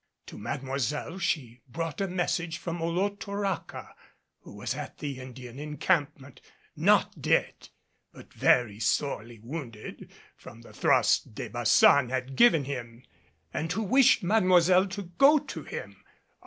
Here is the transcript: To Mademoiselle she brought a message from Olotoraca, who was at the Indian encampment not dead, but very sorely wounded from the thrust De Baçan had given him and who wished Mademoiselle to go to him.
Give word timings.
To 0.25 0.37
Mademoiselle 0.39 1.19
she 1.19 1.61
brought 1.69 2.01
a 2.01 2.07
message 2.07 2.57
from 2.57 2.81
Olotoraca, 2.81 3.93
who 4.39 4.55
was 4.55 4.73
at 4.73 4.97
the 4.97 5.19
Indian 5.19 5.59
encampment 5.59 6.41
not 6.75 7.21
dead, 7.21 7.69
but 8.11 8.33
very 8.33 8.79
sorely 8.79 9.37
wounded 9.37 10.11
from 10.35 10.61
the 10.61 10.73
thrust 10.73 11.35
De 11.35 11.51
Baçan 11.51 12.09
had 12.09 12.35
given 12.35 12.63
him 12.63 13.03
and 13.53 13.71
who 13.71 13.83
wished 13.83 14.23
Mademoiselle 14.23 14.87
to 14.87 15.03
go 15.03 15.37
to 15.37 15.65
him. 15.65 16.03